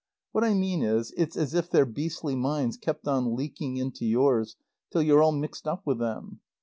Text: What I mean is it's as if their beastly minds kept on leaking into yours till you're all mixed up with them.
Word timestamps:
What 0.31 0.43
I 0.43 0.55
mean 0.55 0.81
is 0.81 1.13
it's 1.15 1.37
as 1.37 1.53
if 1.53 1.69
their 1.69 1.85
beastly 1.85 2.35
minds 2.35 2.75
kept 2.75 3.07
on 3.07 3.35
leaking 3.35 3.77
into 3.77 4.03
yours 4.03 4.55
till 4.89 5.03
you're 5.03 5.21
all 5.21 5.31
mixed 5.31 5.67
up 5.67 5.85
with 5.85 5.99
them. 5.99 6.39